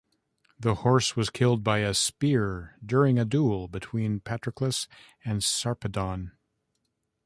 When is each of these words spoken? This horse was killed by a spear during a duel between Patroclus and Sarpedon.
This 0.59 0.79
horse 0.79 1.15
was 1.15 1.29
killed 1.29 1.63
by 1.63 1.81
a 1.81 1.93
spear 1.93 2.75
during 2.83 3.19
a 3.19 3.23
duel 3.23 3.67
between 3.67 4.19
Patroclus 4.19 4.87
and 5.23 5.43
Sarpedon. 5.43 6.31